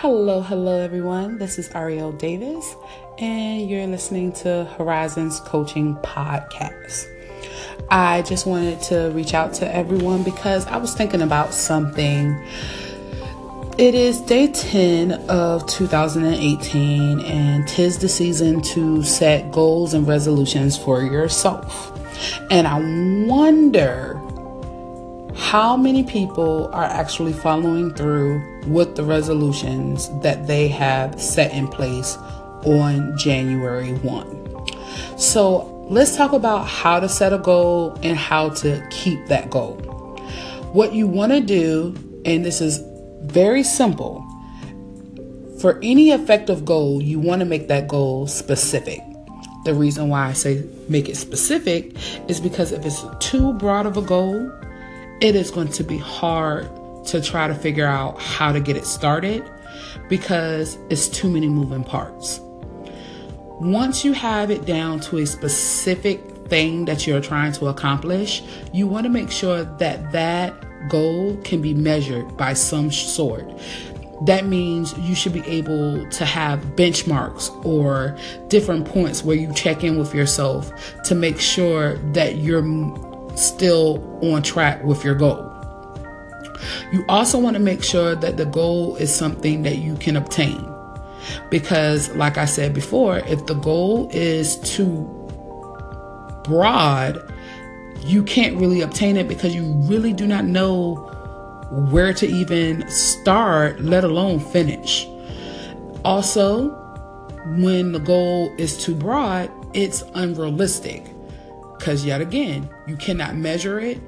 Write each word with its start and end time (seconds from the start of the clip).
Hello, 0.00 0.42
hello, 0.42 0.78
everyone. 0.78 1.38
This 1.38 1.58
is 1.58 1.70
Ariel 1.74 2.12
Davis, 2.12 2.76
and 3.16 3.66
you're 3.66 3.86
listening 3.86 4.30
to 4.34 4.64
Horizons 4.76 5.40
Coaching 5.40 5.96
Podcast. 6.02 7.08
I 7.90 8.20
just 8.20 8.46
wanted 8.46 8.82
to 8.82 9.10
reach 9.14 9.32
out 9.32 9.54
to 9.54 9.74
everyone 9.74 10.22
because 10.22 10.66
I 10.66 10.76
was 10.76 10.92
thinking 10.92 11.22
about 11.22 11.54
something. 11.54 12.38
It 13.78 13.94
is 13.94 14.20
day 14.20 14.48
10 14.48 15.12
of 15.30 15.66
2018, 15.66 17.20
and 17.20 17.66
tis 17.66 17.96
the 17.96 18.10
season 18.10 18.60
to 18.74 19.02
set 19.02 19.50
goals 19.50 19.94
and 19.94 20.06
resolutions 20.06 20.76
for 20.76 21.02
yourself. 21.04 21.90
And 22.50 22.66
I 22.66 23.26
wonder 23.26 24.20
how 25.34 25.74
many 25.74 26.04
people 26.04 26.68
are 26.74 26.84
actually 26.84 27.32
following 27.32 27.94
through 27.94 28.55
with 28.66 28.96
the 28.96 29.04
resolutions 29.04 30.08
that 30.20 30.46
they 30.46 30.68
have 30.68 31.20
set 31.20 31.52
in 31.52 31.68
place 31.68 32.16
on 32.64 33.16
January 33.16 33.92
1. 33.94 35.18
So, 35.18 35.86
let's 35.88 36.16
talk 36.16 36.32
about 36.32 36.66
how 36.66 37.00
to 37.00 37.08
set 37.08 37.32
a 37.32 37.38
goal 37.38 37.98
and 38.02 38.16
how 38.16 38.50
to 38.50 38.86
keep 38.90 39.26
that 39.26 39.50
goal. 39.50 39.74
What 40.72 40.92
you 40.92 41.06
want 41.06 41.32
to 41.32 41.40
do, 41.40 41.94
and 42.24 42.44
this 42.44 42.60
is 42.60 42.82
very 43.22 43.62
simple, 43.62 44.24
for 45.60 45.78
any 45.82 46.10
effective 46.10 46.64
goal, 46.64 47.02
you 47.02 47.18
want 47.18 47.40
to 47.40 47.46
make 47.46 47.68
that 47.68 47.88
goal 47.88 48.26
specific. 48.26 49.00
The 49.64 49.74
reason 49.74 50.08
why 50.08 50.26
I 50.28 50.32
say 50.32 50.64
make 50.88 51.08
it 51.08 51.16
specific 51.16 51.96
is 52.28 52.40
because 52.40 52.72
if 52.72 52.84
it's 52.84 53.04
too 53.20 53.52
broad 53.54 53.86
of 53.86 53.96
a 53.96 54.02
goal, 54.02 54.52
it 55.20 55.34
is 55.34 55.50
going 55.50 55.68
to 55.68 55.82
be 55.82 55.98
hard 55.98 56.68
to 57.06 57.20
try 57.20 57.48
to 57.48 57.54
figure 57.54 57.86
out 57.86 58.20
how 58.20 58.52
to 58.52 58.60
get 58.60 58.76
it 58.76 58.86
started 58.86 59.48
because 60.08 60.78
it's 60.90 61.08
too 61.08 61.30
many 61.30 61.48
moving 61.48 61.84
parts. 61.84 62.40
Once 63.60 64.04
you 64.04 64.12
have 64.12 64.50
it 64.50 64.66
down 64.66 65.00
to 65.00 65.18
a 65.18 65.26
specific 65.26 66.20
thing 66.48 66.84
that 66.84 67.06
you're 67.06 67.20
trying 67.20 67.52
to 67.52 67.68
accomplish, 67.68 68.42
you 68.72 68.86
want 68.86 69.04
to 69.04 69.10
make 69.10 69.30
sure 69.30 69.64
that 69.64 70.12
that 70.12 70.54
goal 70.88 71.36
can 71.42 71.62
be 71.62 71.74
measured 71.74 72.36
by 72.36 72.52
some 72.52 72.90
sort. 72.90 73.50
That 74.22 74.46
means 74.46 74.96
you 74.98 75.14
should 75.14 75.32
be 75.32 75.46
able 75.46 76.08
to 76.10 76.24
have 76.24 76.60
benchmarks 76.76 77.50
or 77.64 78.16
different 78.48 78.86
points 78.86 79.22
where 79.22 79.36
you 79.36 79.52
check 79.54 79.84
in 79.84 79.98
with 79.98 80.14
yourself 80.14 80.70
to 81.04 81.14
make 81.14 81.38
sure 81.38 81.96
that 82.12 82.36
you're 82.36 82.64
still 83.36 84.18
on 84.22 84.42
track 84.42 84.82
with 84.84 85.04
your 85.04 85.14
goal. 85.14 85.55
You 86.92 87.04
also 87.08 87.38
want 87.38 87.54
to 87.54 87.62
make 87.62 87.82
sure 87.82 88.14
that 88.14 88.36
the 88.36 88.46
goal 88.46 88.96
is 88.96 89.14
something 89.14 89.62
that 89.62 89.78
you 89.78 89.96
can 89.96 90.16
obtain. 90.16 90.64
Because, 91.50 92.08
like 92.10 92.38
I 92.38 92.44
said 92.44 92.72
before, 92.72 93.18
if 93.18 93.46
the 93.46 93.54
goal 93.54 94.08
is 94.12 94.58
too 94.60 95.02
broad, 96.44 97.18
you 98.04 98.22
can't 98.22 98.56
really 98.56 98.80
obtain 98.80 99.16
it 99.16 99.26
because 99.26 99.54
you 99.54 99.64
really 99.88 100.12
do 100.12 100.26
not 100.26 100.44
know 100.44 100.94
where 101.90 102.12
to 102.14 102.26
even 102.26 102.88
start, 102.88 103.80
let 103.80 104.04
alone 104.04 104.38
finish. 104.38 105.06
Also, 106.04 106.70
when 107.58 107.92
the 107.92 107.98
goal 107.98 108.54
is 108.58 108.76
too 108.76 108.94
broad, 108.94 109.50
it's 109.74 110.02
unrealistic 110.14 111.04
because, 111.76 112.04
yet 112.04 112.20
again, 112.20 112.68
you 112.86 112.96
cannot 112.96 113.34
measure 113.36 113.80
it. 113.80 113.98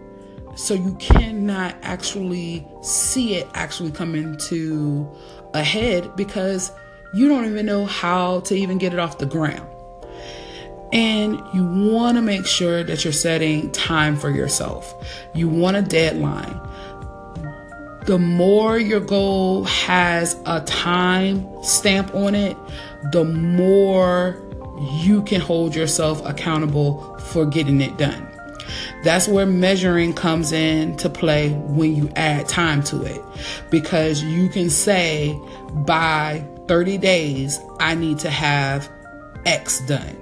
So 0.59 0.75
you 0.75 0.95
cannot 0.95 1.77
actually 1.83 2.67
see 2.83 3.37
it 3.37 3.47
actually 3.55 3.93
come 3.93 4.17
into 4.17 5.09
a 5.55 5.63
head 5.63 6.17
because 6.17 6.73
you 7.15 7.29
don't 7.29 7.45
even 7.45 7.65
know 7.65 7.87
how 7.87 8.41
to 8.41 8.57
even 8.57 8.77
get 8.77 8.93
it 8.93 8.99
off 8.99 9.19
the 9.19 9.27
ground. 9.27 9.71
And 10.93 11.41
you 11.55 11.65
want 11.65 12.17
to 12.17 12.23
make 12.23 12.45
sure 12.45 12.83
that 12.83 13.05
you're 13.05 13.13
setting 13.13 13.71
time 13.71 14.17
for 14.17 14.31
yourself. 14.31 15.07
You 15.33 15.49
want 15.49 15.77
a 15.77 15.83
deadline. 15.83 16.61
The 18.07 18.19
more 18.19 18.81
your 18.81 19.01
goal 19.01 19.63
has 19.63 20.37
a 20.45 20.63
time 20.63 21.47
stamp 21.63 22.13
on 22.17 22.35
it, 22.35 22.57
the 23.13 23.25
more 23.25 24.43
you 25.03 25.23
can 25.23 25.41
hold 25.41 25.77
yourself 25.77 26.21
accountable 26.27 27.17
for 27.19 27.47
getting 27.47 27.81
it 27.81 27.97
done. 27.97 28.38
That's 29.05 29.29
where 29.29 29.47
measuring 29.47 30.13
comes 30.13 30.53
in 30.53 30.97
to 30.97 31.09
play 31.09 31.51
when 31.51 31.95
you 31.95 32.11
add 32.17 32.49
time 32.49 32.83
to 32.85 33.03
it. 33.05 33.23
Because 33.71 34.23
you 34.23 34.49
can 34.49 34.71
say 34.71 35.39
by 35.87 36.45
30 36.67 36.99
days, 36.99 37.61
I 37.79 37.95
need 37.95 38.19
to 38.21 38.31
have 38.31 38.91
X 39.47 39.81
done. 39.87 40.17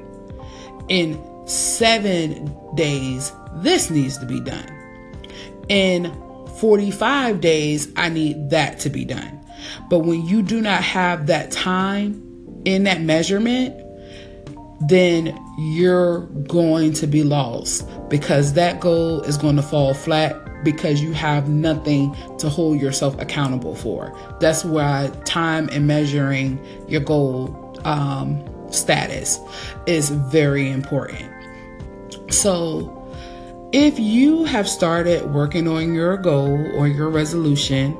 In 0.89 1.21
seven 1.47 2.55
days, 2.75 3.33
this 3.57 3.91
needs 3.91 4.19
to 4.19 4.27
be 4.27 4.41
done. 4.41 4.73
In 5.69 6.13
45 6.59 7.41
days, 7.41 7.89
I 7.97 8.09
need 8.09 8.51
that 8.51 8.79
to 8.81 8.91
be 8.91 9.05
done. 9.05 9.41
But 9.89 10.01
when 10.01 10.25
you 10.25 10.43
do 10.43 10.61
not 10.61 10.83
have 10.83 11.27
that 11.27 11.51
time 11.51 12.23
in 12.65 12.85
that 12.85 13.01
measurement, 13.01 13.75
then 14.81 15.39
you're 15.57 16.27
going 16.49 16.93
to 16.93 17.07
be 17.07 17.23
lost 17.23 17.89
because 18.09 18.53
that 18.55 18.81
goal 18.81 19.23
is 19.23 19.37
going 19.37 19.57
to 19.57 19.63
fall 19.63 19.95
flat 19.95 20.37
because 20.65 21.01
you 21.01 21.13
have 21.13 21.49
nothing 21.49 22.15
to 22.39 22.49
hold 22.49 22.81
yourself 22.81 23.19
accountable 23.21 23.75
for. 23.75 24.17
That's 24.41 24.65
why 24.65 25.13
time 25.25 25.69
and 25.73 25.87
measuring 25.87 26.59
your 26.89 27.01
goal 27.01 27.81
um, 27.85 28.45
status 28.71 29.39
is 29.87 30.11
very 30.11 30.71
important. 30.71 31.33
So, 32.33 32.93
if 33.73 33.99
you 33.99 34.45
have 34.45 34.69
started 34.69 35.33
working 35.33 35.69
on 35.69 35.95
your 35.95 36.17
goal 36.17 36.57
or 36.77 36.89
your 36.89 37.11
resolution 37.11 37.97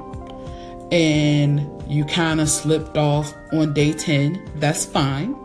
and 0.91 1.69
you 1.91 2.05
kind 2.05 2.41
of 2.41 2.49
slipped 2.49 2.97
off 2.97 3.33
on 3.53 3.75
day 3.75 3.93
10, 3.93 4.53
that's 4.57 4.85
fine 4.85 5.37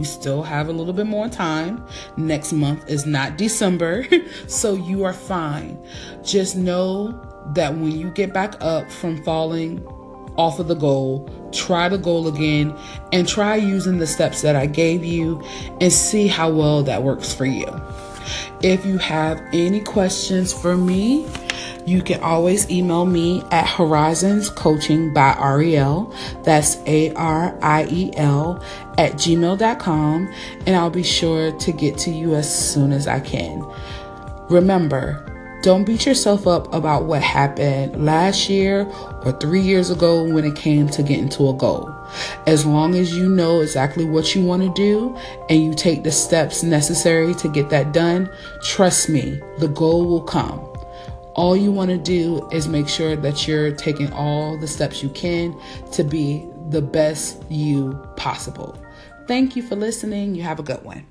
we 0.00 0.06
still 0.06 0.42
have 0.42 0.68
a 0.70 0.72
little 0.72 0.94
bit 0.94 1.06
more 1.06 1.28
time. 1.28 1.86
Next 2.16 2.54
month 2.54 2.88
is 2.88 3.04
not 3.04 3.36
December, 3.36 4.06
so 4.46 4.72
you 4.72 5.04
are 5.04 5.12
fine. 5.12 5.78
Just 6.24 6.56
know 6.56 7.20
that 7.54 7.74
when 7.74 7.92
you 7.92 8.10
get 8.10 8.32
back 8.32 8.54
up 8.62 8.90
from 8.90 9.22
falling 9.24 9.86
off 10.36 10.58
of 10.58 10.68
the 10.68 10.74
goal, 10.74 11.28
try 11.52 11.86
the 11.90 11.98
goal 11.98 12.28
again 12.28 12.74
and 13.12 13.28
try 13.28 13.56
using 13.56 13.98
the 13.98 14.06
steps 14.06 14.40
that 14.40 14.56
I 14.56 14.64
gave 14.64 15.04
you 15.04 15.42
and 15.82 15.92
see 15.92 16.28
how 16.28 16.48
well 16.50 16.82
that 16.84 17.02
works 17.02 17.34
for 17.34 17.44
you. 17.44 17.68
If 18.62 18.84
you 18.84 18.98
have 18.98 19.40
any 19.52 19.80
questions 19.80 20.52
for 20.52 20.76
me, 20.76 21.26
you 21.86 22.02
can 22.02 22.20
always 22.20 22.70
email 22.70 23.06
me 23.06 23.42
at 23.50 23.66
Horizons 23.66 24.50
Coaching 24.50 25.12
by 25.12 25.36
Ariel. 25.40 26.14
That's 26.44 26.76
A 26.86 27.12
R 27.14 27.58
I 27.62 27.86
E 27.90 28.12
L 28.16 28.62
at 28.98 29.14
gmail.com, 29.14 30.32
and 30.66 30.76
I'll 30.76 30.90
be 30.90 31.02
sure 31.02 31.52
to 31.52 31.72
get 31.72 31.98
to 31.98 32.10
you 32.10 32.34
as 32.34 32.72
soon 32.72 32.92
as 32.92 33.06
I 33.06 33.20
can. 33.20 33.64
Remember, 34.48 35.24
don't 35.62 35.84
beat 35.84 36.06
yourself 36.06 36.46
up 36.46 36.72
about 36.72 37.04
what 37.04 37.22
happened 37.22 38.04
last 38.04 38.48
year 38.48 38.86
or 39.24 39.32
three 39.32 39.60
years 39.60 39.90
ago 39.90 40.24
when 40.24 40.44
it 40.44 40.56
came 40.56 40.88
to 40.88 41.02
getting 41.02 41.28
to 41.30 41.48
a 41.50 41.52
goal. 41.52 41.94
As 42.46 42.64
long 42.64 42.94
as 42.94 43.14
you 43.14 43.28
know 43.28 43.60
exactly 43.60 44.04
what 44.04 44.34
you 44.34 44.44
want 44.44 44.62
to 44.62 44.72
do 44.74 45.16
and 45.48 45.62
you 45.62 45.74
take 45.74 46.02
the 46.02 46.10
steps 46.10 46.62
necessary 46.62 47.34
to 47.34 47.48
get 47.48 47.68
that 47.70 47.92
done, 47.92 48.30
trust 48.62 49.08
me, 49.08 49.40
the 49.58 49.68
goal 49.68 50.06
will 50.06 50.22
come. 50.22 50.58
All 51.34 51.56
you 51.56 51.70
want 51.70 51.90
to 51.90 51.98
do 51.98 52.48
is 52.50 52.66
make 52.66 52.88
sure 52.88 53.14
that 53.16 53.46
you're 53.46 53.70
taking 53.72 54.12
all 54.12 54.58
the 54.58 54.66
steps 54.66 55.02
you 55.02 55.10
can 55.10 55.54
to 55.92 56.02
be 56.02 56.44
the 56.70 56.82
best 56.82 57.42
you 57.50 57.92
possible. 58.16 58.76
Thank 59.28 59.56
you 59.56 59.62
for 59.62 59.76
listening. 59.76 60.34
You 60.34 60.42
have 60.42 60.58
a 60.58 60.62
good 60.64 60.82
one. 60.84 61.06